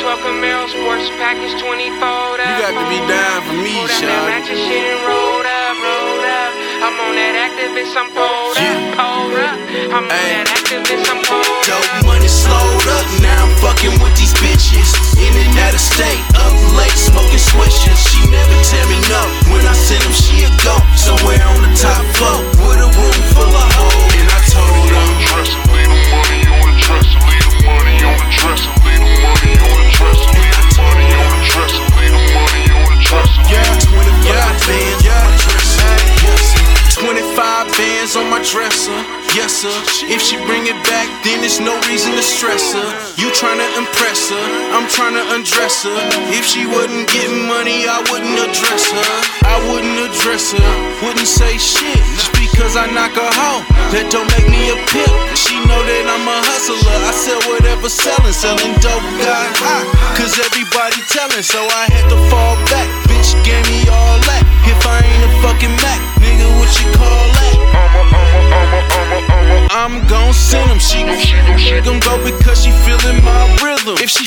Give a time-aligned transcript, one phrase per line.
[0.00, 2.40] 12 Camaro Sports Package 24 up.
[2.40, 4.56] You got to be down for me, out that Sean.
[4.56, 6.52] shit and rolled up, rolled up.
[6.88, 8.96] I'm on that Actavis, I'm pulled Yeah.
[8.96, 9.56] up, pulled up.
[9.92, 11.68] I'm on that Actavis, I'm pulled up.
[11.68, 11.99] Dope
[39.34, 39.74] yes sir.
[40.10, 42.88] If she bring it back, then there's no reason to stress her.
[43.20, 45.98] You tryna impress her, I'm tryna undress her.
[46.34, 49.10] If she wasn't getting money, I wouldn't address her.
[49.46, 50.70] I wouldn't address her,
[51.04, 52.00] wouldn't say shit.
[52.16, 53.62] Just because I knock her hoe,
[53.94, 55.14] that don't make me a pimp.
[55.36, 58.34] She know that I'm a hustler, I sell whatever selling.
[58.34, 59.84] Selling dope got hot,
[60.16, 62.88] cause everybody telling, so I had to fall back.
[63.06, 64.42] Bitch gave me all that.
[64.64, 65.74] If I ain't a fucking
[72.38, 73.96] because she feelin' my rhythm.
[73.98, 74.26] If she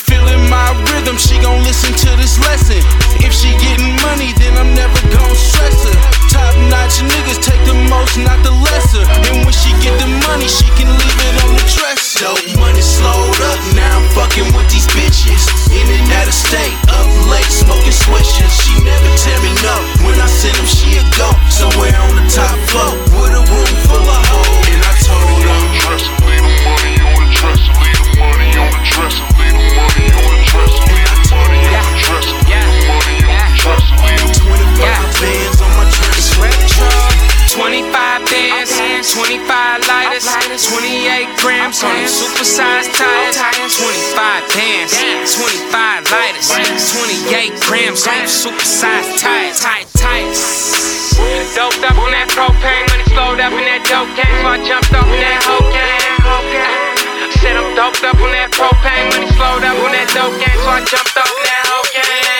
[40.53, 43.33] 28 grams on them supersized tires.
[43.73, 44.93] 25 bands,
[45.33, 46.47] 25 lighters,
[46.93, 49.59] 28 grams on them supersized tires.
[49.59, 51.17] Tight tires.
[51.57, 54.94] Doped up on that propane, money slowed up in that dope game, so I jumped
[54.94, 57.31] off in that whole game.
[57.41, 60.69] Said I'm doped up on that propane, money slowed up on that dope game, so
[60.69, 62.32] I jumped off in that whole game.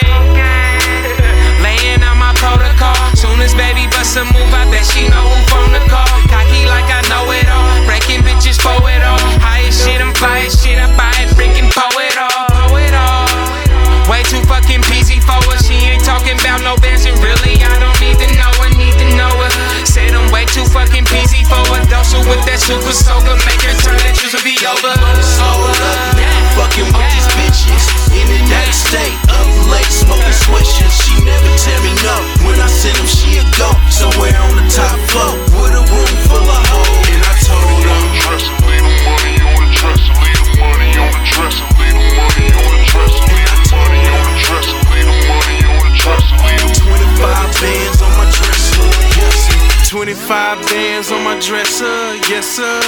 [50.03, 51.87] 25 bands on my dresser,
[52.27, 52.81] yes sir.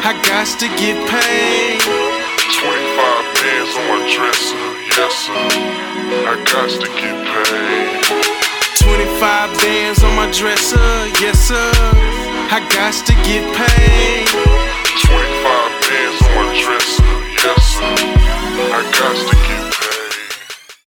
[0.00, 1.76] I got to get paid.
[1.84, 4.56] 25 bands on my dresser,
[4.96, 5.44] yes sir.
[6.24, 8.00] I got to get paid.
[8.80, 10.78] 25 bands on my dresser,
[11.20, 11.70] yes sir.
[12.48, 14.67] I got to get paid.